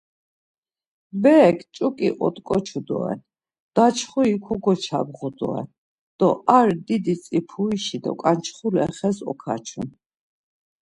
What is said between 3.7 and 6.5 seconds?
daçxuri kogoşobğu doren do